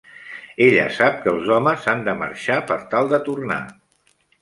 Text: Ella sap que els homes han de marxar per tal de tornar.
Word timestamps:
Ella 0.67 0.85
sap 0.95 1.19
que 1.27 1.31
els 1.35 1.53
homes 1.57 1.87
han 1.93 2.03
de 2.09 2.17
marxar 2.25 2.59
per 2.73 2.81
tal 2.95 3.15
de 3.15 3.25
tornar. 3.31 3.63